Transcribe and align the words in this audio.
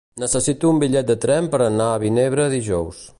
Necessito 0.21 0.69
un 0.73 0.79
bitllet 0.83 1.11
de 1.11 1.17
tren 1.27 1.51
per 1.53 1.61
anar 1.67 1.91
a 1.91 2.03
Vinebre 2.05 2.51
dijous. 2.59 3.07